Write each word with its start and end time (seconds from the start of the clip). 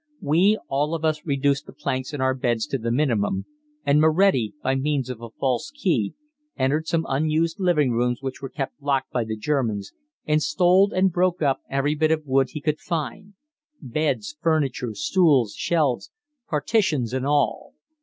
We 0.21 0.57
all 0.67 0.95
of 0.95 1.05
us 1.05 1.27
reduced 1.27 1.67
the 1.67 1.73
planks 1.73 2.11
in 2.11 2.21
our 2.21 2.33
beds 2.33 2.65
to 2.65 2.79
the 2.79 2.89
minimum, 2.89 3.45
and 3.85 4.01
Moretti, 4.01 4.55
by 4.63 4.73
means 4.73 5.11
of 5.11 5.21
a 5.21 5.29
false 5.29 5.69
key, 5.69 6.15
entered 6.57 6.87
some 6.87 7.05
unused 7.07 7.59
living 7.59 7.91
rooms 7.91 8.19
which 8.19 8.41
were 8.41 8.49
kept 8.49 8.81
locked 8.81 9.11
by 9.11 9.25
the 9.25 9.37
Germans, 9.37 9.93
and 10.25 10.41
stole 10.41 10.91
and 10.91 11.11
broke 11.13 11.43
up 11.43 11.61
every 11.69 11.93
bit 11.93 12.09
of 12.09 12.25
wood 12.25 12.49
he 12.49 12.61
could 12.61 12.79
find 12.79 13.35
beds, 13.79 14.35
furniture, 14.41 14.95
stools, 14.95 15.53
shelves, 15.53 16.09
partitions 16.49 17.13
and 17.13 17.27
all. 17.27 17.75